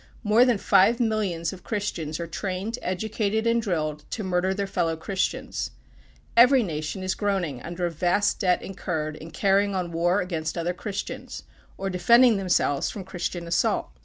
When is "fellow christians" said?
4.65-5.69